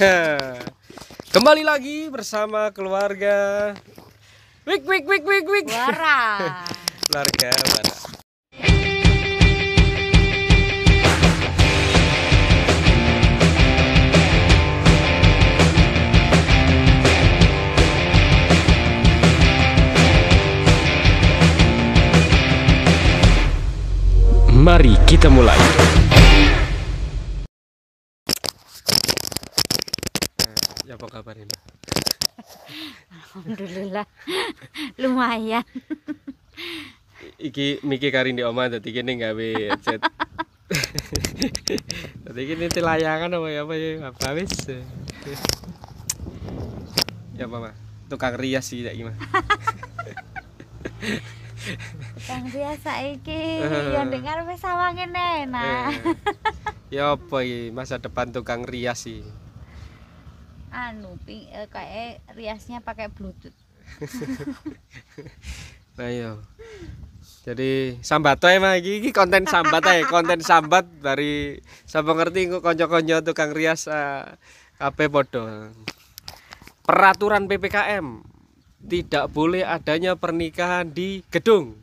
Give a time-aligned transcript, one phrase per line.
[1.34, 3.72] Kembali lagi bersama keluarga.
[4.64, 5.66] Wik wik wik wik wik.
[5.68, 6.56] Wara.
[7.10, 7.50] Keluarga
[24.60, 25.56] Mari kita mulai
[30.89, 31.56] Ya apa kabar ini?
[33.08, 34.04] Alhamdulillah.
[35.00, 35.64] Lumayan.
[37.40, 40.04] iki Miki kari di oma dadi kene gawe headset.
[42.28, 44.52] Dadi kene ti layangan apa ya apa ya apa wis.
[47.32, 47.74] Ya apa mah?
[48.12, 49.16] Tukang rias sih ya gimana?
[52.28, 55.96] Kang biasa iki yo dengar wis sawange enak.
[56.92, 59.24] Ya apa iki masa depan tukang rias sih?
[60.70, 63.54] Anu ping eh, kayak riasnya pakai bluetooth.
[66.00, 66.32] Nah iya.
[67.44, 72.64] Jadi sambat ae mah iki, iki konten sambat ae, konten sambat dari sapa ngerti kok
[72.64, 74.32] kanca-kanca tukang rias uh,
[74.80, 75.68] kabeh padha.
[76.88, 78.24] Peraturan PPKM
[78.80, 81.76] tidak boleh adanya pernikahan di gedung.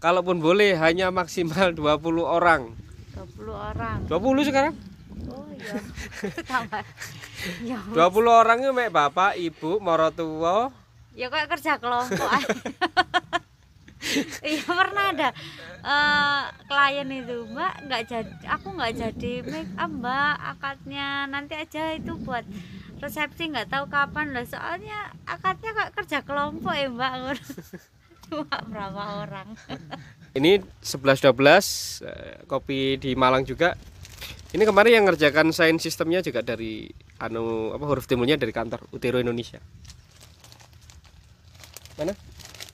[0.00, 2.72] Kalaupun boleh hanya maksimal 20 orang.
[3.16, 3.98] 20 orang.
[4.08, 4.74] 20 sekarang?
[5.28, 5.76] Oh iya.
[6.44, 6.84] Tambah.
[7.64, 7.78] Ya.
[7.92, 10.72] 20 orang itu mek bapak, ibu, marotua.
[11.12, 12.30] Ya kok kerja kelompok.
[14.44, 15.28] Iya pernah ada
[15.82, 21.90] eh, klien itu Mbak nggak jadi aku nggak jadi make up Mbak akadnya nanti aja
[21.96, 22.46] itu buat
[23.02, 27.12] resepsi nggak tahu kapan lah soalnya akadnya kok kerja kelompok ya Mbak
[28.26, 29.48] cuma berapa orang
[30.36, 31.32] Ini 11 12
[32.04, 33.72] eh, kopi di Malang juga.
[34.54, 36.86] Ini kemarin yang ngerjakan sains sistemnya juga dari
[37.18, 39.58] anu apa huruf timurnya dari kantor Utero Indonesia.
[41.98, 42.14] Mana?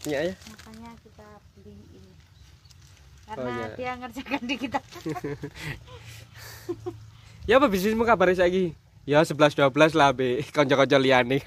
[0.02, 0.34] Punya ya?
[0.34, 2.10] makanya kita beli ini
[3.32, 3.66] Oh, karena iya.
[3.78, 4.80] dia ngerjakan di kita
[7.48, 8.74] Ya apa bisnismu kabar lagi?
[9.02, 11.42] Ya 11 12 lah be kanca-kanca liyane.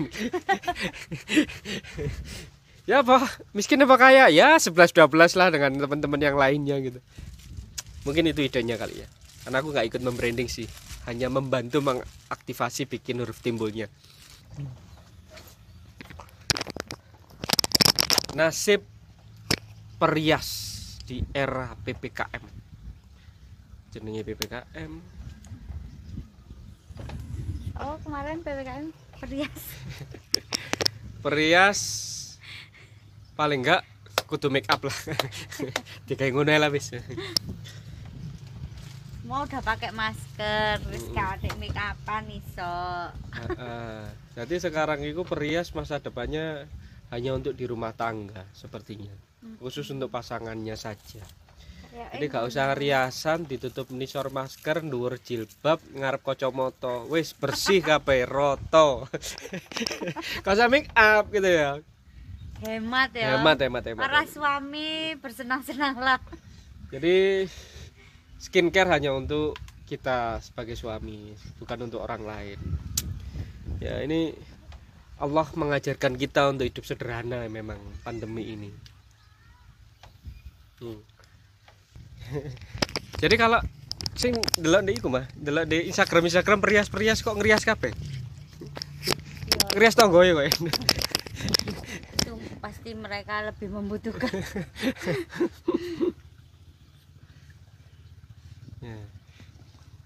[2.89, 3.23] ya apa?
[3.55, 4.28] Miskin apa kaya?
[4.28, 6.99] Ya 11 12 lah dengan teman-teman yang lainnya gitu.
[8.03, 9.07] Mungkin itu idenya kali ya.
[9.45, 10.66] Karena aku nggak ikut membranding sih,
[11.06, 13.85] hanya membantu mengaktifasi bikin huruf timbulnya.
[18.34, 18.81] Nasib
[20.01, 20.50] perias
[21.05, 22.44] di era PPKM.
[23.94, 25.16] Jenenge PPKM
[27.81, 28.85] oh kemarin ppkm
[29.19, 29.61] perias.
[31.23, 31.81] Perias
[33.34, 33.81] paling enggak
[34.29, 34.94] kudu make up lah.
[36.07, 36.94] Dikai ngono ae lah wis
[39.25, 41.15] mau udah pakai masker terus Mm.
[41.17, 42.77] kalau make upan iso.
[43.33, 44.05] Heeh.
[44.37, 46.69] jadi sekarang itu perias masa depannya
[47.09, 49.11] hanya untuk di rumah tangga sepertinya.
[49.61, 51.21] Khusus untuk pasangannya saja.
[51.95, 58.27] Ya, jadi gak usah riasan ditutup nisor masker dhuwur jilbab ngarep kacamata wis bersih kabeh
[58.27, 59.07] roto.
[60.43, 61.79] Gak usah make up gitu ya.
[62.67, 63.39] Hemat ya.
[63.39, 66.19] Hemat hemat hemat para suami bersenang-senanglah
[66.91, 67.47] Jadi
[68.40, 71.31] skincare hanya untuk kita sebagai suami,
[71.62, 72.59] bukan untuk orang lain.
[73.78, 74.34] Ya ini
[75.22, 78.69] Allah mengajarkan kita untuk hidup sederhana memang pandemi ini.
[80.81, 81.00] Hmm.
[83.22, 83.62] Jadi kalau
[84.18, 87.94] sing delok di iku mah, delok di Instagram Instagram perias-perias kok ngerias kabeh.
[89.72, 90.50] Ngerias tonggo ya kok.
[92.66, 94.66] pasti mereka lebih membutuhkan Ya.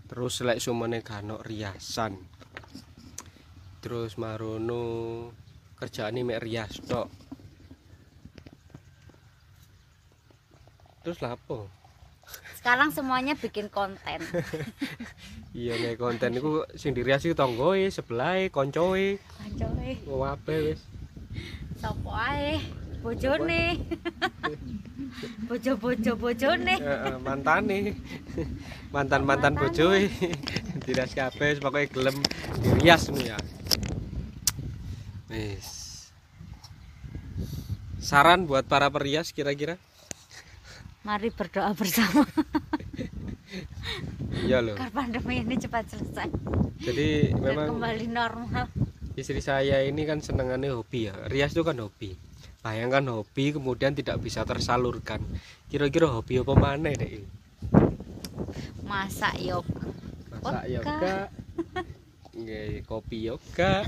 [0.10, 2.18] Terus lek sumene kano riasan.
[3.80, 4.84] Terus marono
[5.80, 7.08] kerjaane mek rias tok.
[11.04, 11.80] Terus lapo?
[12.60, 14.20] sekarang semuanya bikin konten
[15.56, 20.86] Iya nek konten iku sing dirias iku tanggoe, sebelahe, koncoe, Ancoy, wae wis.
[21.82, 22.62] sopo ae
[23.02, 23.82] bojone
[25.50, 27.96] bojo-bojo bojone Heeh, mantane.
[28.96, 30.10] Mantan-mantan bojoe.
[30.90, 32.18] Kabeh wis pokoke gelem
[32.64, 33.38] dirias ngono ya.
[35.30, 35.68] Wis.
[38.00, 39.78] Saran buat para perias kira-kira?
[41.00, 42.28] mari berdoa bersama
[44.46, 44.76] Iya loh.
[44.76, 46.28] agar pandemi ini cepat selesai
[46.84, 48.68] Jadi memang kembali normal
[49.20, 51.16] istri saya ini kan senengannya hobi ya.
[51.28, 52.16] Rias itu kan hobi.
[52.60, 55.24] Bayangkan hobi kemudian tidak bisa tersalurkan.
[55.68, 57.24] Kira-kira hobi apa mana deh?
[58.82, 59.86] masak yoga
[60.34, 60.90] Masak Yoga.
[60.98, 61.18] yoga.
[62.34, 63.86] nggih kopi yoga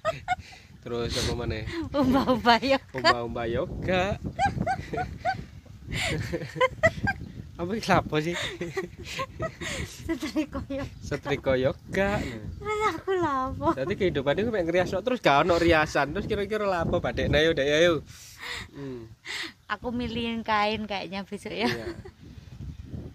[0.82, 1.60] terus apa mana
[1.92, 2.78] Umba-umba ya.
[2.96, 4.16] umba-umba yoga
[7.52, 8.32] apa iki lapo sih
[9.84, 10.84] Setri koyo.
[11.04, 13.76] setrika yoga Terus aku lapo.
[13.76, 16.16] Jadi kehidupan itu mek ngrias tok, terus gak ono riasan.
[16.16, 18.00] Terus kira-kira lapo badek nah yo dek ayo.
[18.72, 19.06] Hmm.
[19.68, 21.68] Aku milihin kain kayaknya besok ya.
[21.68, 21.86] Iya.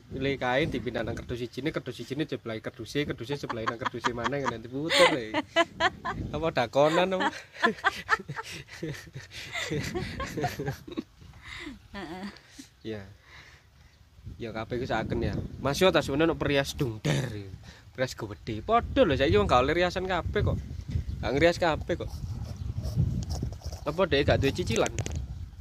[0.07, 4.39] Pilih kain dipindah nang kerdus sijine, kerdus sijine jeblahi kerduse, kerduse jeblahi nang kerduse mana
[4.39, 5.35] yang nanti puter e.
[6.31, 7.29] Apa dakonan apa?
[12.85, 13.03] Iya.
[14.37, 15.33] Ya kabeh iku saken ya.
[15.57, 17.49] Mas yo tas sebenarnya perias dungder.
[17.97, 18.61] Perias gede.
[18.61, 20.57] Padha lho saiki wong gak oleh riasan kabeh kok.
[21.25, 22.11] Gak ngrias kabeh kok.
[23.89, 24.93] Apa dhek gak duwe cicilan?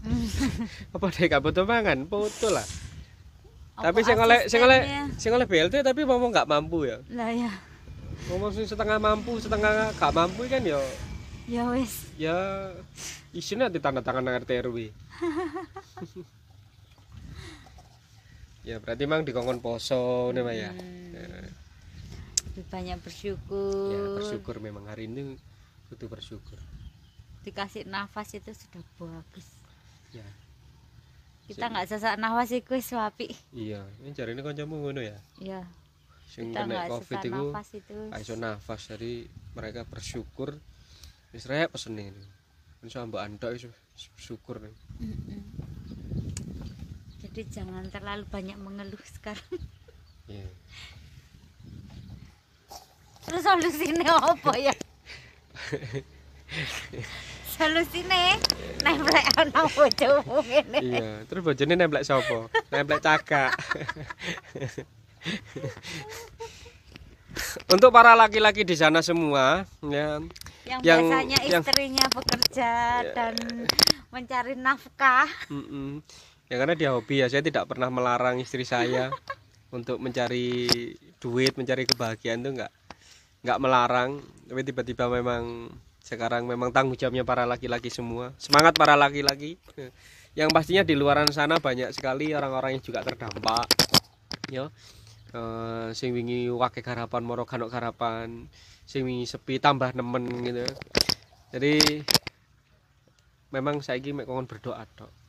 [0.94, 2.04] Apa dhek gak butuh mangan?
[2.04, 2.66] Foto lah.
[3.76, 4.80] tapi sing oleh sing oleh
[5.20, 7.00] sing oleh BLT tapi ngomong gak mampu ya.
[7.16, 7.52] Lah ya.
[8.28, 10.80] Ngomong setengah mampu, setengah gak mampu kan ya
[11.46, 12.10] Ya wis.
[12.18, 12.36] ya
[13.30, 14.92] isinya di tanda tangan nang RT RW.
[18.66, 20.70] ya berarti mang dikongkon poso nih Mbak, ya.
[21.14, 21.24] Ya,
[22.50, 23.92] Lebih banyak bersyukur.
[23.94, 25.38] ya bersyukur memang hari ini
[25.86, 26.58] butuh bersyukur.
[27.40, 29.46] Dikasih nafas itu sudah bagus.
[30.10, 30.26] Ya.
[31.46, 33.30] Kita nggak sesak nafas itu wis wapi.
[33.54, 35.14] Iya, ini cari ini kancamu ngono ya.
[35.38, 35.62] Ya.
[36.26, 37.96] Sing kena nggak Covid itu nafas itu.
[38.18, 39.12] iso nafas jadi
[39.54, 40.58] mereka bersyukur
[41.30, 42.10] wis rek pesene
[42.82, 43.70] iso mbok antok iso
[44.18, 45.40] syukur nih Mm-mm.
[47.36, 49.60] Jadi jangan terlalu banyak mengeluh sekarang.
[50.24, 50.48] iya
[53.28, 54.72] Terus solusinya apa ya?
[57.52, 58.40] Solusinya
[58.80, 60.80] nempel ana bojomu ngene.
[60.80, 63.52] iya terus bojone nemplek sapa nemplek cagak
[67.68, 70.24] untuk para laki-laki di sana semua ya
[70.64, 72.72] Yang, Yang- biasanya yang- istrinya bekerja
[73.12, 73.34] dan
[74.08, 75.28] mencari nafkah.
[75.52, 76.00] mm-mm.
[76.46, 77.26] Ya karena dia hobi ya.
[77.30, 79.10] Saya tidak pernah melarang istri saya
[79.76, 80.66] untuk mencari
[81.18, 82.72] duit mencari kebahagiaan itu enggak
[83.42, 84.22] nggak melarang.
[84.46, 85.70] Tapi tiba-tiba memang
[86.06, 88.30] sekarang memang tanggung jawabnya para laki-laki semua.
[88.38, 89.58] Semangat para laki-laki.
[90.36, 93.66] Yang pastinya di luaran sana banyak sekali orang-orang yang juga terdampak
[94.52, 94.70] ya.
[95.34, 98.46] Eh, sing wingi wake garapan moro kanok garapan
[98.86, 100.64] sing wingi sepi tambah nemen gitu.
[101.50, 101.74] Jadi
[103.50, 105.25] memang saya mek kongkon berdoa tok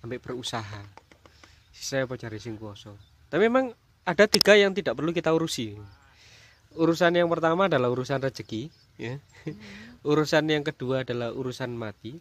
[0.00, 0.82] sampai berusaha.
[1.76, 2.94] Saya apa cari sing kuasa?
[3.28, 3.74] Tapi memang
[4.06, 5.76] ada tiga yang tidak perlu kita urusi.
[6.76, 8.68] Urusan yang pertama adalah urusan rezeki
[9.00, 9.18] ya.
[10.06, 12.14] Urusan yang kedua adalah urusan mati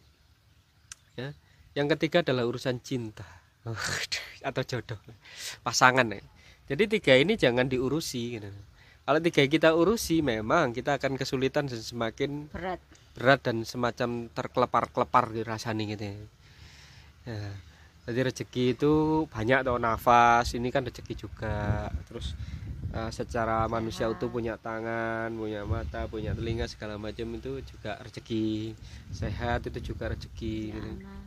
[1.14, 1.32] ya.
[1.78, 3.28] Yang ketiga adalah urusan cinta.
[4.48, 4.98] Atau jodoh.
[5.62, 6.24] Pasangan ya.
[6.66, 8.50] Jadi tiga ini jangan diurusi gitu.
[9.06, 12.82] kalau tiga kita urusi memang kita akan kesulitan dan semakin Berat.
[13.14, 16.18] berat dan semacam terkelepar-kelepar di rasanya gitu ya.
[17.26, 17.50] Ya,
[18.06, 18.94] Jadi rezeki itu
[19.34, 21.90] banyak tuh nafas, ini kan rezeki juga.
[22.06, 22.38] Terus
[22.94, 28.78] eh, secara manusia itu punya tangan, punya mata, punya telinga segala macam itu juga rezeki.
[29.10, 30.58] Sehat itu juga rezeki.
[30.70, 30.90] gitu.
[31.02, 31.22] Anak.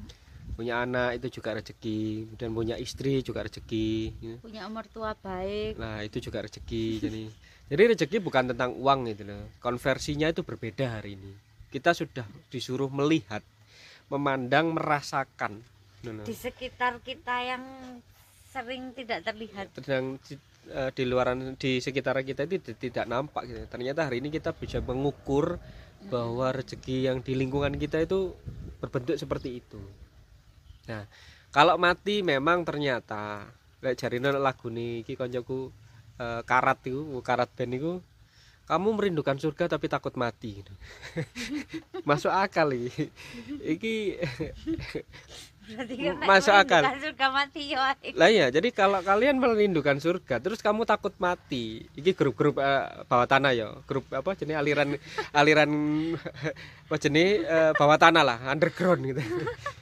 [0.54, 2.34] Punya anak itu juga rezeki.
[2.38, 3.90] Dan punya istri juga rezeki.
[4.22, 4.36] gitu.
[4.38, 5.82] Punya mertua baik.
[5.82, 7.22] Nah itu juga rezeki jadi
[7.68, 11.36] jadi rezeki bukan tentang uang gitu loh konversinya itu berbeda hari ini
[11.68, 13.44] kita sudah disuruh melihat
[14.08, 15.60] memandang merasakan
[16.06, 16.24] loh.
[16.24, 17.64] Di sekitar kita yang
[18.48, 19.66] sering tidak terlihat.
[19.76, 20.34] sedang di,
[20.72, 24.56] eh, di luaran di sekitar kita itu ti- tidak nampak gitu ternyata hari ini kita
[24.56, 25.60] bisa mengukur
[26.08, 28.32] bahwa rezeki yang di lingkungan kita itu
[28.80, 29.80] berbentuk seperti itu
[30.88, 31.04] nah
[31.52, 33.44] kalau mati memang ternyata
[33.84, 35.68] lek jarine lagu nih iki koncoku
[36.16, 37.92] eh, karat itu karat band itu
[38.68, 40.72] kamu merindukan surga tapi takut mati gitu.
[42.08, 42.68] masuk akal
[43.64, 44.20] iki
[46.24, 46.82] Masuk akal.
[46.98, 47.78] surga mati ya.
[47.80, 48.10] wae.
[48.16, 53.28] lah ya jadi kalau kalian merindukan surga terus kamu takut mati ini grup-grup eh, bawah
[53.28, 54.96] tanah ya grup apa jenis aliran
[55.38, 55.70] aliran
[56.88, 59.22] apa jenis eh, bawah tanah lah underground gitu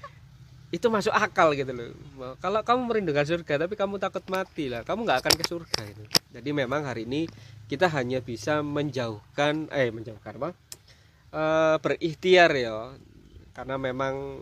[0.76, 5.06] itu masuk akal gitu loh kalau kamu merindukan surga tapi kamu takut mati lah kamu
[5.06, 7.30] nggak akan ke surga itu jadi memang hari ini
[7.70, 10.50] kita hanya bisa menjauhkan eh menjauhkan apa
[11.36, 12.96] Eh, berikhtiar ya
[13.52, 14.40] karena memang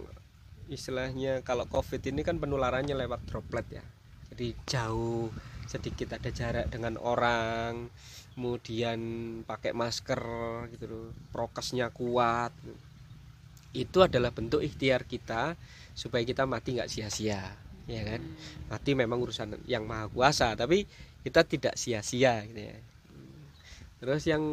[0.68, 3.84] istilahnya kalau covid ini kan penularannya lewat droplet ya.
[4.34, 5.30] Jadi jauh
[5.64, 7.88] sedikit ada jarak dengan orang
[8.34, 9.00] kemudian
[9.46, 10.20] pakai masker
[10.74, 12.50] gitu loh prokesnya kuat.
[13.74, 15.58] Itu adalah bentuk ikhtiar kita
[15.94, 17.42] supaya kita mati nggak sia-sia
[17.86, 18.22] ya kan?
[18.72, 20.88] Mati memang urusan yang maha kuasa tapi
[21.22, 22.76] kita tidak sia-sia gitu ya.
[24.02, 24.44] Terus yang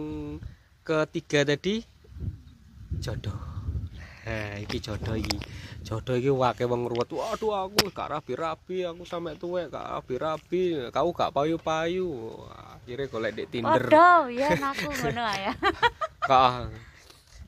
[0.86, 1.84] ketiga tadi
[3.02, 3.41] jodoh
[4.22, 5.38] nah iki jodoh iki.
[5.82, 7.10] Jodoh iki wake wong ruwet.
[7.10, 10.90] Waduh aku gak rapi-rapi aku sampe tuwek gak rapi-rapi.
[10.94, 12.38] Kau gak payu-payu.
[12.82, 13.90] Akhirnya golek di Tinder.
[13.90, 15.54] Waduh, ya aku ngono ya.
[16.30, 16.70] Kak,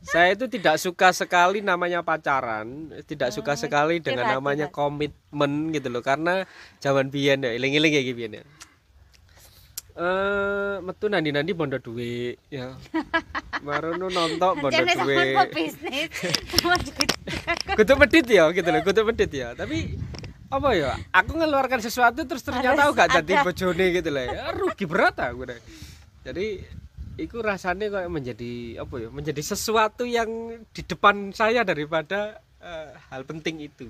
[0.04, 5.88] saya itu tidak suka sekali namanya pacaran, tidak suka Oh, sekali dengan namanya komitmen gitu
[5.88, 6.44] loh, karena
[6.84, 8.44] zaman biyen ya, iling-iling ya iki biyen ya.
[9.94, 12.74] Eh, metu nandi-nandi bondo duit ya.
[13.64, 16.12] Marono nonton bondo mau bisnis.
[17.74, 19.56] Kudu medit ya gitu loh, kudu medit ya.
[19.56, 19.96] Tapi
[20.54, 20.94] apa ya?
[21.10, 24.24] Aku ngeluarkan sesuatu terus ternyata aku gak jadi bojone gitu loh.
[24.28, 25.60] Ya, rugi berat aku deh.
[26.28, 26.62] Jadi
[27.18, 29.10] itu rasanya kayak menjadi apa ya?
[29.10, 30.30] Menjadi sesuatu yang
[30.70, 33.88] di depan saya daripada eh, hal penting itu.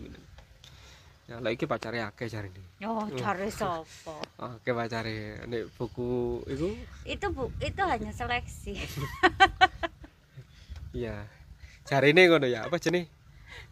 [1.24, 2.64] Ya, lah iki pacare akeh jare ini.
[2.84, 4.20] Oh, cari sopo.
[4.44, 6.76] Oke pacare nek buku itu
[7.08, 8.76] Itu bu, itu hanya seleksi.
[10.94, 11.26] Iya.
[11.84, 13.10] Jari ini ngono ya, apa jenis?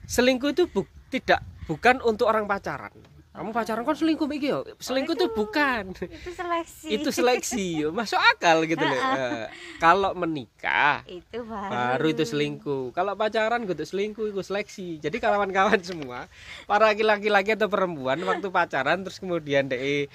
[0.09, 2.91] Selingkuh itu bu- tidak bukan untuk orang pacaran.
[3.31, 4.67] Kamu pacaran kan selingkuh iki yo.
[4.75, 5.95] Selingkuh itu bukan.
[5.95, 6.87] itu seleksi.
[6.91, 8.99] itu seleksi, masuk akal gitu loh.
[8.99, 9.47] Eh,
[9.79, 11.71] kalau menikah itu baru.
[11.71, 12.91] baru itu selingkuh.
[12.91, 14.99] Kalau pacaran gitu selingkuh itu seleksi.
[14.99, 16.27] Jadi kawan-kawan semua,
[16.67, 20.05] para laki-laki atau perempuan waktu pacaran terus kemudian deh eh,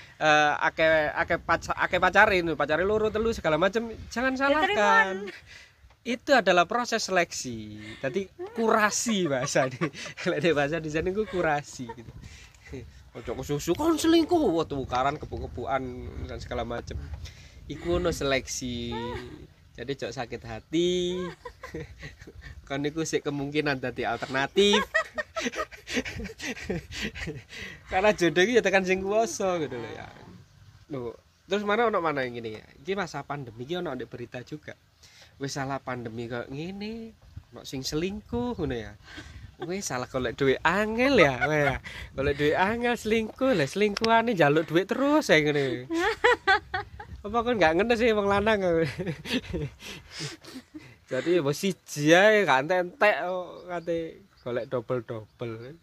[0.60, 5.24] ake ake pacar ake pacarin, pacarin loro telu segala macam, jangan salahkan.
[6.06, 7.82] Itu adalah proses seleksi.
[7.98, 9.82] Tadi kurasi bahasa di
[10.30, 12.12] Lek bahasa di sana kurasi gitu.
[13.16, 15.82] Ojo susu kon selingkuh, wah tukaran kepu-kepuan
[16.30, 16.94] dan segala macam.
[17.66, 18.94] Iku no seleksi.
[19.74, 21.18] Jadi cok sakit hati.
[22.68, 24.86] Kan iku sih kemungkinan tadi alternatif.
[27.90, 30.06] Karena jodoh ya tekan sing kuwasa gitu loh ya.
[30.92, 31.18] Loh,
[31.50, 32.64] terus mana ono mana yang gini ya?
[32.84, 34.78] Iki masa pandemi iki ono ndek berita juga.
[35.36, 37.12] Wis salah pandemi kok ngene.
[37.52, 38.92] Ono sing selingkuh ngono ya.
[39.64, 41.80] Wis salah golek duit angel ya.
[42.12, 45.88] Golek duit angel selingkuh lah selingkuhane njaluk duit terus ya ngene.
[47.26, 48.62] Apa kan nggak ngerti sih wong lanang.
[51.06, 55.78] Jadi bos siji ae gak entek kok kate golek double-double.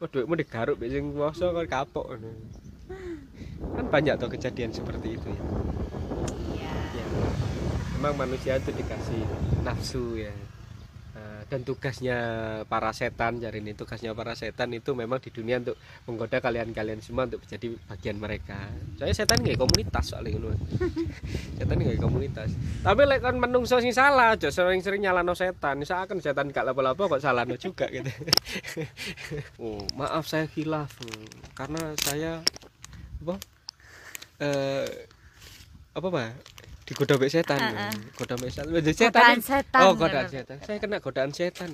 [0.00, 2.20] Oh duitmu digaruk mbek sing kuwasa kan kapok.
[3.76, 5.42] Kan banyak tuh kejadian seperti itu ya.
[8.02, 9.22] Memang manusia itu dikasih
[9.62, 10.34] nafsu ya.
[11.14, 12.18] Eh, Dan tugasnya
[12.66, 15.78] para setan, jadi ini tugasnya para setan itu memang di dunia untuk
[16.10, 18.58] menggoda kalian-kalian semua untuk menjadi bagian mereka.
[18.98, 20.58] Saya setan nggak komunitas soalnya ngono.
[21.62, 22.50] setan nggak komunitas.
[22.82, 25.78] Tapi lek kan menungso sing salah, aja sering-sering nyalano setan.
[25.78, 28.10] Misalkan setan gak lapo-lapo kok salahno juga gitu.
[29.62, 32.42] oh, maaf saya khilaf Hmm, karena saya
[33.22, 33.38] apa?
[34.42, 34.90] Eh
[35.94, 36.30] apa Pak?
[36.82, 37.60] Digoda mbek setan.
[37.60, 37.92] Heeh.
[38.18, 38.66] Goda mbek setan.
[38.90, 39.36] Setan.
[39.38, 39.82] Setan.
[39.86, 40.56] Oh, godaan setan.
[40.66, 41.70] Saya kena godaan setan.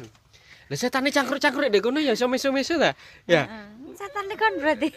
[0.69, 2.93] Lah setan ini cangkruk-cangkruk dek kono ya iso mesu-mesu ta?
[3.25, 3.49] Ya.
[3.49, 3.97] Heeh.
[3.97, 4.93] Setan kan berarti.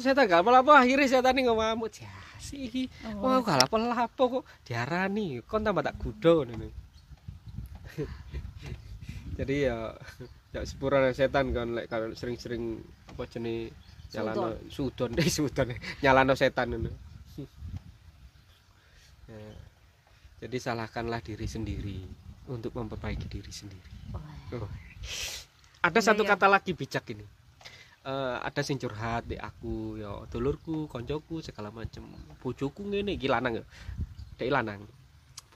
[0.00, 1.92] Setan gak apa-apa akhirnya setan ini ngamuk.
[1.92, 2.84] Jasi iki.
[3.20, 3.28] Oh.
[3.28, 5.44] Wah, gak lapo-lapo kok diarani.
[5.44, 6.72] Kon tambah tak gudo ngono.
[9.38, 9.92] Jadi ya
[10.54, 12.78] ya sepura setan kan lek kalau sering-sering
[13.10, 13.74] apa jenis
[14.14, 17.13] nyalano sudon deh sudon nyalano setan ngono.
[19.34, 19.54] Ya.
[20.44, 22.00] Jadi salahkanlah diri sendiri
[22.46, 23.90] untuk memperbaiki diri sendiri.
[24.14, 24.68] Oh.
[25.84, 26.30] Ada Iya, satu iya.
[26.36, 27.24] kata lagi bijak ini.
[28.04, 32.04] Eh, ada sing curhat di aku ya dulurku, koncoku segala macem.
[32.44, 33.64] Bojoku ngene iki lanang ya.
[34.36, 34.84] Dek lanang.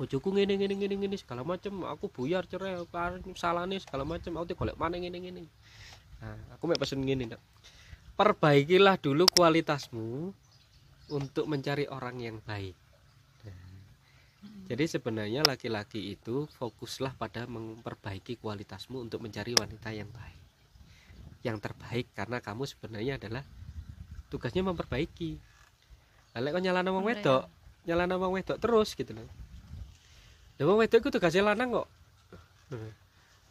[0.00, 1.84] Bojoku ngene ngene ngene ngene segala macem.
[1.84, 4.32] Aku buyar cerai karo salahne segala macem.
[4.32, 5.44] Aku golek mana ngene ngene.
[6.24, 7.42] Nah, aku mek pesen ngene, Nduk.
[8.16, 10.32] Perbaikilah dulu kualitasmu
[11.12, 12.74] untuk mencari orang yang baik.
[14.68, 20.40] Jadi sebenarnya laki-laki itu fokuslah pada memperbaiki kualitasmu untuk mencari wanita yang baik.
[21.40, 23.48] Yang terbaik karena kamu sebenarnya adalah
[24.28, 25.40] tugasnya memperbaiki.
[26.36, 27.48] Lalu kok nyalano wong wedok,
[27.88, 29.24] nyalano wong wedok terus gitu loh.
[30.60, 31.88] Lah wong wedok itu tugasnya lanang kok.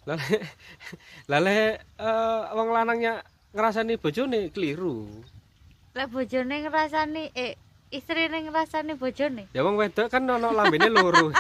[0.06, 0.38] Lalu
[1.26, 1.50] lalu
[2.06, 3.26] eh, wong lanangnya
[3.58, 5.10] ngerasani bojone keliru.
[5.98, 7.58] Lek bojone ngrasani eh
[7.92, 9.48] istrine ngrasani bojone.
[9.56, 11.32] Ya wong wedok kan ono lambene loro.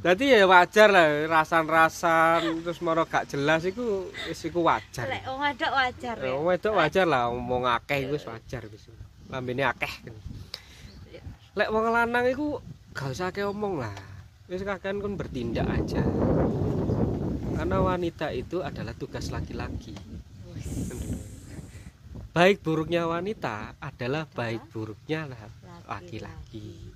[0.00, 5.04] Dadi ya wajar lah rasan-rasan terus moro gak jelas iku wis iku wajar.
[5.04, 6.32] Lek wong wedok wajar Ya.
[6.32, 8.88] Wong wedok wajar lah ngomong akeh iku wis wajar wis.
[9.28, 9.92] Lambene akeh.
[11.52, 12.64] Lek wong lanang iku
[12.96, 13.92] gak usah akeh omong lah.
[14.48, 16.00] Wis kakean kon bertindak aja.
[17.60, 19.92] Karena wanita itu adalah tugas laki-laki.
[22.30, 25.26] Baik buruknya wanita adalah baik buruknya
[25.90, 26.94] laki-laki.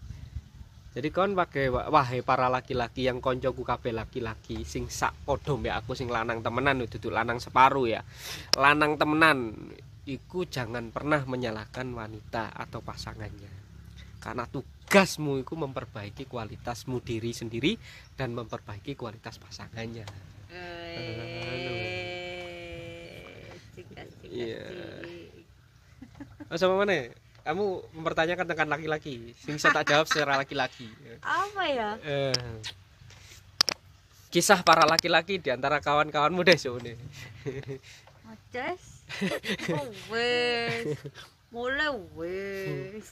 [0.95, 5.99] jadi kon pakai wahai para laki-laki yang koncoku kabeh laki-laki sing sak padha mbek aku
[5.99, 8.07] sing lanang temenan duduk lanang separuh ya.
[8.55, 9.59] Lanang temenan
[10.07, 13.51] iku jangan pernah menyalahkan wanita atau pasangannya.
[14.23, 17.75] Karena tugasmu itu memperbaiki kualitasmu diri sendiri
[18.15, 20.07] dan memperbaiki kualitas pasangannya.
[24.31, 24.67] Iya.
[26.51, 27.11] Oh, sama mana?
[27.45, 29.37] Kamu mempertanyakan tentang laki-laki.
[29.37, 30.89] Sing saya tak jawab secara laki-laki.
[31.21, 31.91] Apa ya?
[32.01, 32.33] Eh,
[34.33, 36.97] kisah para laki-laki di antara kawan-kawanmu deh nih.
[38.25, 39.05] Modes
[39.71, 40.97] oh, wes.
[41.53, 43.07] Mulai wes.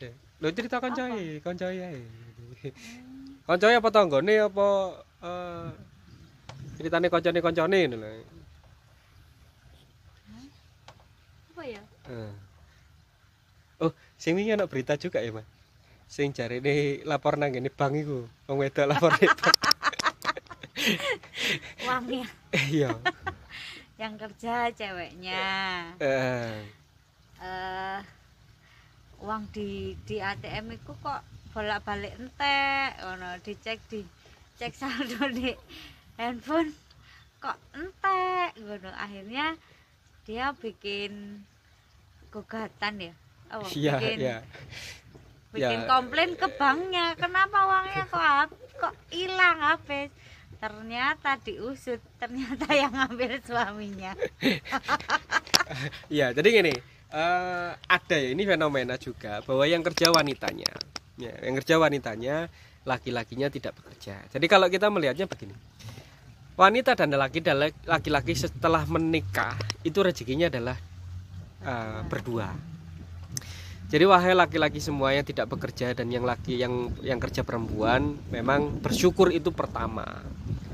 [0.00, 0.12] Eh,
[0.42, 2.02] lo cerita koncoy, koncoy ae.
[3.46, 4.68] Koncoy apa tanggane apa
[5.20, 5.68] eh
[6.80, 8.39] ceritane koncone koncone ngono lho.
[11.60, 12.32] Apa ya Eh.
[13.84, 15.44] Oh, sing wingi ana berita juga ya, Mas.
[16.08, 19.36] Sing jarene lapor nang ngene bank iku, wong wedok lapor bank.
[21.84, 22.24] uangnya
[22.56, 22.96] Iya.
[24.00, 25.44] yang kerja ceweknya
[26.00, 26.64] Eh,
[27.44, 28.00] eh
[29.20, 31.20] uang di di ATM itu kok
[31.52, 34.00] bolak-balik entek ngono dicek di
[34.56, 35.52] cek saldo di
[36.16, 36.72] handphone
[37.36, 39.60] kok entek ngono akhirnya
[40.30, 41.42] dia bikin
[42.30, 43.14] gugatan ya
[43.50, 44.38] oh, iya, bikin iya.
[45.50, 45.90] bikin Ya.
[45.90, 50.14] komplain ke banknya kenapa uangnya kok kok hilang habis
[50.62, 54.14] ternyata diusut ternyata yang ngambil suaminya
[56.10, 56.74] Iya, jadi gini,
[57.14, 60.66] eh, ada ya ini fenomena juga bahwa yang kerja wanitanya,
[61.14, 62.50] ya, yang kerja wanitanya,
[62.82, 64.18] laki-lakinya tidak bekerja.
[64.34, 65.54] Jadi kalau kita melihatnya begini,
[66.58, 67.38] wanita dan laki
[67.86, 69.54] laki-laki setelah menikah
[69.86, 70.76] itu rezekinya adalah
[71.64, 72.52] eh, berdua.
[73.90, 78.78] Jadi wahai laki-laki semua yang tidak bekerja dan yang laki yang yang kerja perempuan memang
[78.78, 80.06] bersyukur itu pertama.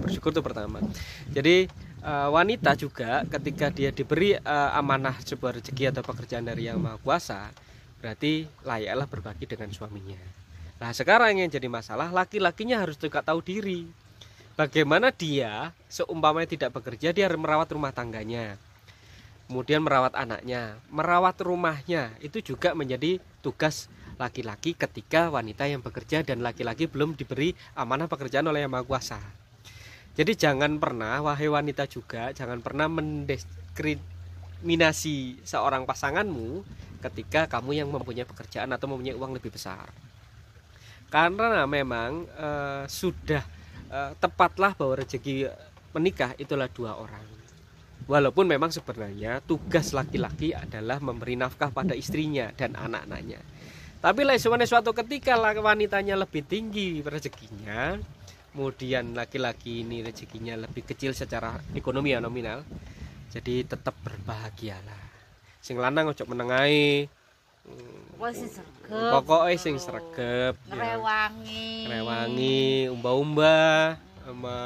[0.04, 0.84] Bersyukur itu pertama.
[1.32, 1.70] Jadi
[2.06, 7.00] eh, wanita juga ketika dia diberi eh, amanah sebuah rezeki atau pekerjaan dari yang maha
[7.00, 7.50] kuasa
[8.00, 10.20] berarti layaklah berbagi dengan suaminya
[10.76, 13.88] nah sekarang yang jadi masalah laki-lakinya harus juga tahu diri
[14.54, 18.60] bagaimana dia seumpamanya tidak bekerja dia merawat rumah tangganya
[19.46, 26.40] kemudian merawat anaknya merawat rumahnya itu juga menjadi tugas laki-laki ketika wanita yang bekerja dan
[26.42, 29.20] laki-laki belum diberi amanah pekerjaan oleh yang maha kuasa
[30.16, 36.64] jadi jangan pernah wahai wanita juga jangan pernah mendiskriminasi seorang pasanganmu
[37.06, 39.86] ketika kamu yang mempunyai pekerjaan atau mempunyai uang lebih besar.
[41.06, 43.42] Karena memang eh, sudah
[43.92, 45.46] eh, tepatlah bahwa rezeki
[45.94, 47.24] menikah itulah dua orang.
[48.06, 53.42] Walaupun memang sebenarnya tugas laki-laki adalah memberi nafkah pada istrinya dan anak-anaknya.
[53.98, 54.38] Tapi lah
[54.70, 57.98] suatu ketika wanitanya lebih tinggi rezekinya,
[58.56, 62.64] kemudian laki-laki ini rezekinya lebih kecil secara ekonomi ya nominal
[63.28, 65.04] jadi tetap berbahagialah
[65.60, 66.24] sing lanang ojo
[68.32, 69.12] sing sregep.
[69.12, 70.72] pokoknya sing sregep ya.
[70.72, 71.68] Ngrewangi.
[71.84, 73.56] rewangi umba-umba
[74.24, 74.56] sama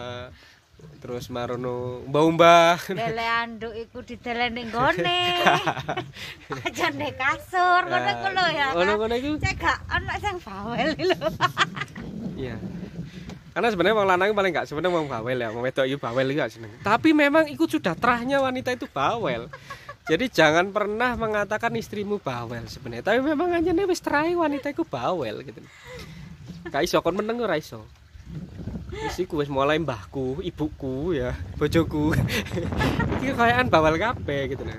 [1.00, 5.20] terus marono umba-umba Lele anduk iku didelen ning gone.
[6.66, 8.66] Aja ndek kasur ngono ku lho ya.
[8.76, 9.30] ngono-ngono iku.
[9.40, 11.28] Cek gak ana sing bawel lho.
[12.36, 12.56] iya.
[13.50, 16.50] Karena sebenarnya wong lanang paling gak sebenarnya wong bawel ya wong wedok itu bawel gak
[16.52, 16.72] seneng.
[16.84, 19.48] Tapi memang itu sudah terahnya wanita itu bawel.
[20.04, 23.08] Jadi jangan pernah mengatakan istrimu bawel sebenarnya.
[23.08, 25.60] Tapi memang hanya wis terai wanita itu bawel gitu.
[26.68, 27.88] Gak iso kon meneng ora iso
[29.06, 32.12] wis iku wis mulai mbahku ibuku ya bojoku.
[33.20, 34.76] Iki kayaan bawel kabeh gitu nah.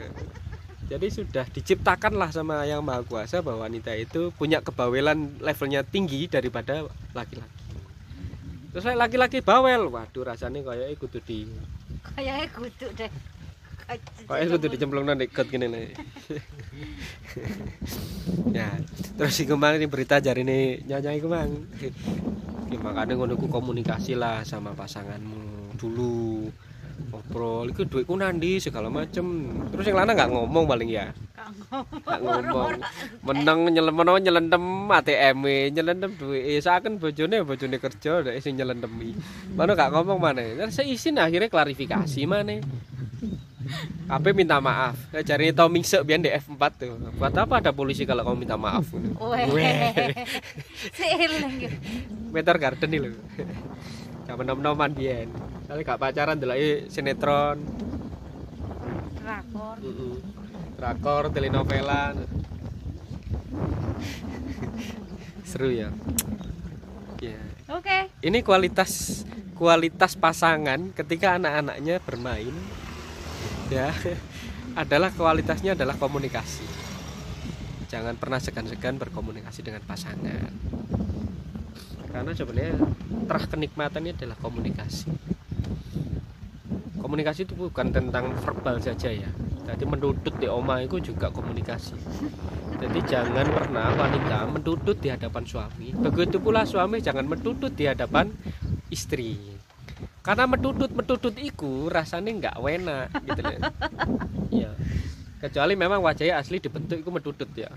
[0.91, 6.83] jadi sudah diciptakanlah sama yang maha kuasa bahwa wanita itu punya kebawelan levelnya tinggi daripada
[7.15, 7.63] laki-laki.
[8.75, 11.47] Terus laki-laki bawel waduh rasanya kayak kudu di
[12.15, 13.11] Kayaknya kudu deh.
[14.27, 15.91] kayak kudu dicemplung nang ikut gini nih
[18.55, 18.79] ya
[19.19, 21.51] terus si kemang ini berita jari ini nyanyi kemang
[22.71, 25.75] ya, makanya ngono ku komunikasi lah sama pasanganmu.
[25.75, 26.47] Dulu
[27.11, 29.51] ngobrol itu duitku nandi segala macem.
[29.73, 31.11] Terus yang lana nggak ngomong paling ya?
[31.91, 32.69] Nggak ngomong.
[33.25, 35.37] Menang nyelem menang nyelendem ATM
[35.73, 39.17] nyelendem duit eh seakan bojone bojone kerja ada sing nyelendemi.
[39.57, 40.41] Mana gak ngomong mana?
[40.41, 42.61] Terus saya izin akhirnya klarifikasi mana
[44.11, 44.97] apa minta maaf.
[45.11, 46.95] Nah, cari tau mingsek biar di F4 tuh.
[47.15, 48.87] Buat apa ada polisi kalau kamu minta maaf?
[48.91, 50.11] Weh.
[52.35, 53.11] Meter garden nih lho.
[54.27, 55.27] Gak menom-noman biyen.
[55.67, 56.57] Kali gak pacaran delok
[56.91, 57.59] sinetron.
[59.21, 59.77] Rakor.
[59.79, 60.15] Mm-mm.
[60.75, 62.17] drakor telenovela.
[65.45, 65.91] Seru ya.
[67.21, 67.37] Ya
[67.69, 68.09] Oke.
[68.25, 72.55] ini kualitas kualitas pasangan ketika anak-anaknya bermain
[73.71, 73.95] ya
[74.81, 76.67] adalah kualitasnya adalah komunikasi.
[77.87, 80.51] Jangan pernah segan-segan berkomunikasi dengan pasangan.
[82.11, 82.75] Karena sebenarnya
[83.27, 85.11] terah kenikmatannya adalah komunikasi.
[86.99, 89.31] Komunikasi itu bukan tentang verbal saja ya.
[89.67, 91.95] Jadi mendudut di oma itu juga komunikasi.
[92.79, 95.91] Jadi jangan pernah wanita mendudut di hadapan suami.
[95.95, 98.31] Begitu pula suami jangan mendudut di hadapan
[98.91, 99.60] istri
[100.21, 103.59] karena mendudut mendudut iku rasanya nggak enak gitu loh
[104.65, 104.71] ya
[105.41, 107.73] kecuali memang wajahnya asli dibentuk iku mendudut ya.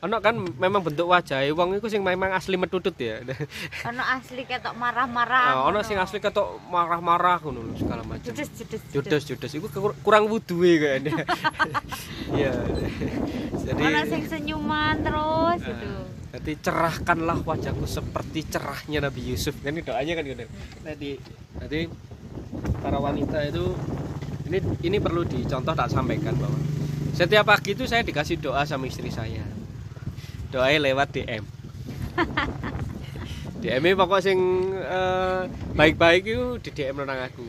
[0.00, 3.20] Ono kan memang bentuk wajah wong iku sing memang asli mendudut ya.
[3.88, 5.44] Ono asli ketok marah-marah.
[5.56, 8.24] Nah, ono sing asli ketok marah-marah ngono segala macam.
[8.24, 8.80] Judes judes.
[8.92, 9.22] judes.
[9.28, 11.24] Judes iku kur- kurang wudu kayaknya.
[12.30, 12.54] Ya
[13.66, 15.92] jadi Ono sing senyuman terus gitu.
[16.30, 19.58] Jadi cerahkanlah wajahku seperti cerahnya Nabi Yusuf.
[19.58, 20.46] Kan ini doanya kan gitu.
[20.86, 21.10] Tadi
[21.58, 21.80] nanti
[22.78, 23.74] para wanita itu
[24.46, 26.54] ini ini perlu dicontoh tak sampaikan bahwa
[27.10, 29.42] setiap pagi itu saya dikasih doa sama istri saya.
[30.54, 31.42] Doanya lewat DM.
[33.60, 34.38] DM ini pokok sing
[34.72, 35.42] eh,
[35.74, 37.44] baik-baik itu di DM nang aku.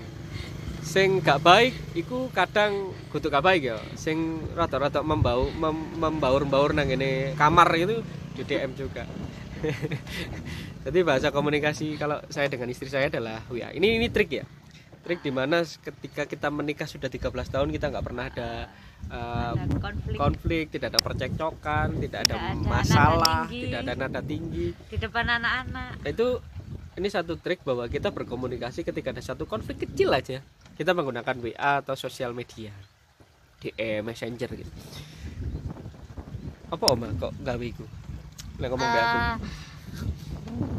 [0.81, 3.77] Sing gak baik iku kadang kudu gak baik ya.
[3.93, 8.01] Sing rata-rata membau mem- membaur-baur nang ini kamar itu
[8.35, 9.03] di DM juga.
[10.85, 13.69] Jadi bahasa komunikasi kalau saya dengan istri saya adalah WA.
[13.75, 14.45] Ini ini trik ya.
[15.01, 18.69] Trik di mana ketika kita menikah sudah 13 tahun kita nggak pernah ada
[19.09, 23.61] uh, Ada konflik konflik, tidak ada percekcokan, tidak ada Tidak ada nada masalah, tinggi.
[23.65, 24.67] tidak ada nada tinggi.
[24.77, 25.91] di depan anak-anak.
[26.05, 26.27] Nah, itu
[26.99, 30.43] ini satu trik bahwa kita berkomunikasi ketika ada satu konflik kecil aja.
[30.77, 32.73] Kita menggunakan WA atau sosial media.
[33.61, 34.71] DM, Messenger gitu.
[36.73, 37.85] Apa Oma kok gawe iku?
[38.69, 39.17] Ngomong aku.
[39.17, 39.35] Eh,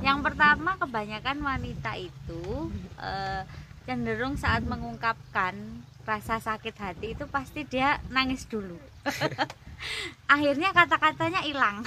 [0.07, 2.71] yang pertama kebanyakan wanita itu
[3.03, 3.42] eh,
[3.83, 5.55] cenderung saat mengungkapkan
[6.03, 8.79] rasa sakit hati itu pasti dia nangis dulu.
[10.31, 11.83] Akhirnya kata-katanya hilang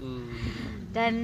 [0.00, 0.32] Hmm.
[0.96, 1.14] dan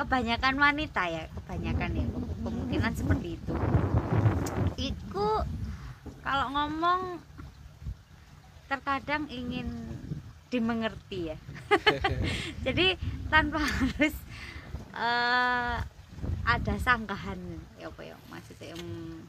[0.00, 2.06] kebanyakan wanita ya, kebanyakan ya
[2.40, 3.54] kemungkinan seperti itu.
[4.80, 5.44] Iku
[6.24, 7.20] kalau ngomong
[8.64, 9.68] terkadang ingin
[10.54, 11.36] dimengerti ya.
[12.66, 12.94] Jadi
[13.26, 14.14] tanpa harus
[14.94, 15.76] eh,
[16.44, 17.40] ada sanggahan
[17.76, 19.26] ya apa ya maksudnya hmm,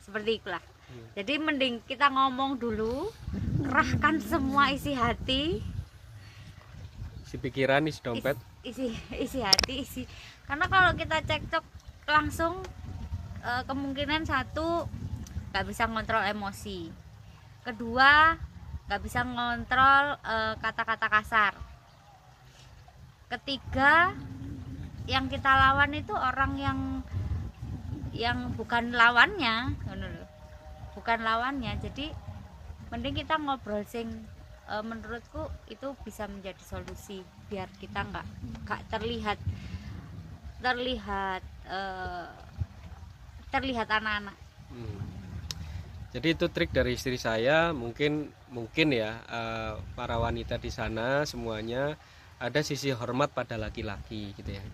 [0.00, 0.62] seperti itulah.
[0.62, 1.06] Hmm.
[1.18, 3.10] Jadi mending kita ngomong dulu,
[3.66, 5.62] kerahkan semua isi hati,
[7.30, 8.34] Si pikiran, isi dompet.
[8.66, 10.02] isi isi hati, isi.
[10.50, 11.62] Karena kalau kita cekcok
[12.10, 12.58] langsung
[13.46, 14.90] eh, kemungkinan satu
[15.54, 16.90] nggak bisa ngontrol emosi.
[17.62, 18.34] Kedua
[18.90, 21.54] nggak bisa ngontrol eh, kata-kata kasar.
[23.30, 24.10] Ketiga
[25.06, 26.78] yang kita lawan itu orang yang
[28.10, 29.78] yang bukan lawannya,
[30.98, 31.78] bukan lawannya.
[31.78, 32.10] Jadi
[32.90, 34.10] mending kita ngobrol sing
[34.66, 38.26] eh, menurutku itu bisa menjadi solusi biar kita nggak
[38.66, 39.38] nggak terlihat
[40.58, 42.26] terlihat eh,
[43.54, 44.34] terlihat anak-anak.
[44.74, 45.19] Hmm.
[46.10, 51.94] Jadi itu trik dari istri saya, mungkin mungkin ya eh, para wanita di sana semuanya
[52.42, 54.64] ada sisi hormat pada laki-laki gitu ya.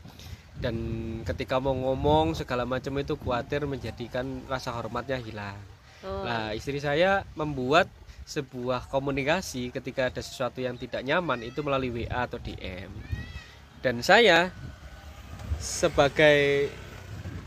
[0.57, 0.77] Dan
[1.29, 5.61] ketika mau ngomong segala macam itu khawatir menjadikan rasa hormatnya hilang.
[6.01, 6.25] Tuh.
[6.25, 7.93] Nah, istri saya membuat
[8.25, 12.89] sebuah komunikasi ketika ada sesuatu yang tidak nyaman itu melalui WA atau DM.
[13.85, 14.49] Dan saya
[15.61, 16.73] sebagai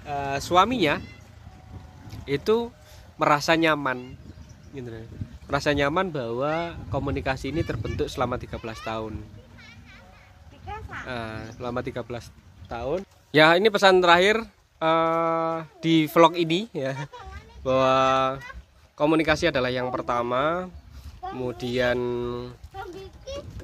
[0.06, 1.02] eh, suaminya
[2.30, 2.69] itu
[3.19, 4.15] merasa nyaman.
[4.71, 4.89] Gitu
[5.49, 9.17] merasa nyaman bahwa komunikasi ini terbentuk selama 13 tahun.
[11.10, 12.05] Nah, selama 13
[12.69, 13.01] tahun.
[13.34, 14.45] Ya ini pesan terakhir
[14.77, 16.93] eh, di vlog ini ya.
[17.65, 17.97] Bahwa
[18.93, 20.69] komunikasi adalah yang pertama.
[21.25, 21.97] Kemudian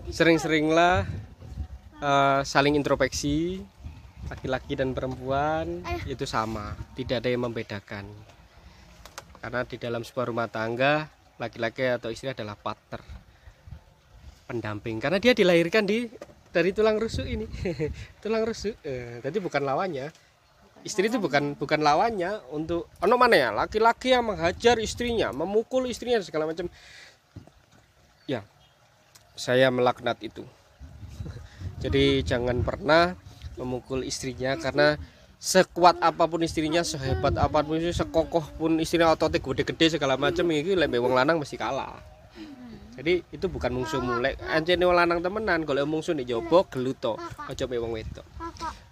[0.10, 1.06] sering-seringlah
[2.02, 3.62] eh, saling introspeksi
[4.26, 6.74] laki-laki dan perempuan itu sama.
[6.98, 8.10] Tidak ada yang membedakan
[9.46, 11.06] karena di dalam sebuah rumah tangga
[11.38, 12.98] laki-laki atau istri adalah partner
[14.50, 14.98] pendamping.
[14.98, 16.10] Karena dia dilahirkan di
[16.50, 17.46] dari tulang rusuk ini.
[18.26, 18.74] Tulang rusuk.
[18.82, 20.10] Eh, bukan lawannya.
[20.82, 23.50] Istri itu bukan bukan lawannya untuk ono mana ya?
[23.54, 26.66] Laki-laki yang menghajar istrinya memukul istrinya segala macam.
[28.26, 28.42] Ya
[29.38, 30.42] saya melaknat itu.
[31.86, 33.14] Jadi jangan pernah
[33.62, 34.98] memukul istrinya karena
[35.46, 40.74] sekuat apa pun istrinya sehebat apa pun sekokoh pun istrinya ototnya gede-gede segala macam ini
[40.74, 42.02] lek wong lanang mesti kalah.
[42.98, 47.64] Jadi itu bukan musuh mulai anjene wong lanang temenan kalau musuh nih jopo geluto ojo
[47.70, 48.26] pe wong wedok.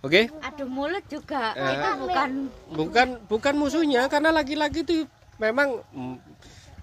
[0.06, 0.30] Oke?
[0.46, 1.58] Aduh mulut juga.
[1.58, 1.74] Eh.
[1.74, 2.30] itu bukan
[2.70, 5.10] bukan bukan musuhnya karena laki-laki itu
[5.42, 6.18] memang mm,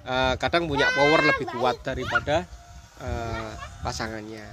[0.03, 2.43] eh, kadang punya power lebih kuat daripada
[2.99, 3.53] eh,
[3.87, 4.51] pasangannya.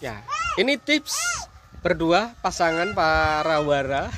[0.00, 0.24] Ya
[0.56, 1.49] ini tips
[1.80, 4.12] berdua pasangan para wara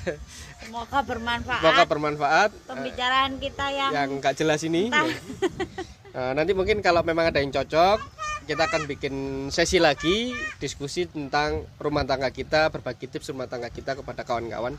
[0.73, 1.61] semoga bermanfaat.
[1.61, 2.51] Semoga bermanfaat.
[2.65, 4.89] Pembicaraan kita yang, yang nggak jelas ini.
[6.13, 7.97] Nah, nanti mungkin kalau memang ada yang cocok
[8.45, 9.15] kita akan bikin
[9.49, 14.77] sesi lagi diskusi tentang rumah tangga kita berbagi tips rumah tangga kita kepada kawan-kawan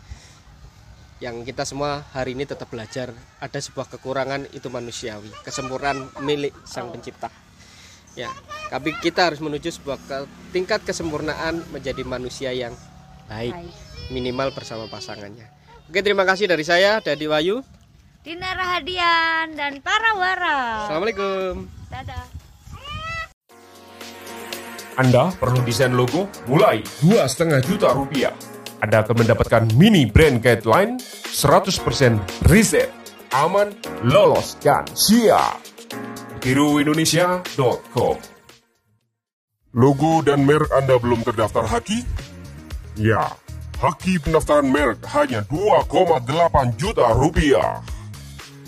[1.17, 3.17] yang kita semua hari ini tetap belajar.
[3.41, 7.33] Ada sebuah kekurangan itu manusiawi kesempurnaan milik sang pencipta
[8.13, 8.29] ya
[8.69, 12.73] tapi kita harus menuju sebuah ke- tingkat kesempurnaan menjadi manusia yang
[13.29, 13.73] baik Baik.
[14.13, 15.49] minimal bersama pasangannya
[15.89, 17.61] oke terima kasih dari saya Dadi Wayu
[18.23, 22.43] Dina Rahadian dan para wara assalamualaikum dadah
[24.93, 28.29] Anda perlu desain logo mulai 2,5 juta rupiah.
[28.77, 31.01] Anda akan mendapatkan mini brand guideline
[31.33, 31.81] 100%
[32.45, 32.93] riset,
[33.33, 33.73] aman,
[34.05, 35.72] lolos, dan siap.
[36.43, 38.19] Biruindonesia.com
[39.79, 42.03] Logo dan merek Anda belum terdaftar Haki?
[42.99, 43.31] Ya,
[43.79, 46.27] Haki pendaftaran merek hanya 2,8
[46.75, 47.79] juta rupiah.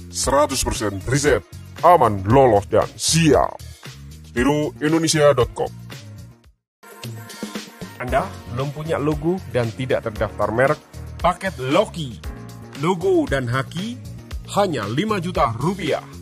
[0.08, 1.44] 100% riset,
[1.84, 3.60] aman, lolos, dan siap.
[4.32, 5.72] Biruindonesia.com
[8.00, 8.24] Anda
[8.56, 10.80] belum punya logo dan tidak terdaftar merek?
[11.20, 12.24] Paket Loki.
[12.80, 14.00] Logo dan haki
[14.56, 16.15] hanya 5 juta rupiah.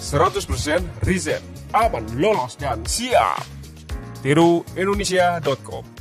[0.00, 1.44] 100% riset,
[1.76, 3.44] aman, lolos, dan siap.
[4.24, 5.90] Tiru Indonesia.com